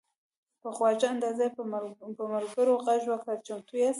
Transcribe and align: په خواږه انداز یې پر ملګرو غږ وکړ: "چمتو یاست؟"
په 0.61 0.69
خواږه 0.75 1.07
انداز 1.13 1.37
یې 1.43 1.49
پر 1.55 1.65
ملګرو 2.33 2.75
غږ 2.85 3.01
وکړ: 3.09 3.35
"چمتو 3.47 3.73
یاست؟" 3.81 3.89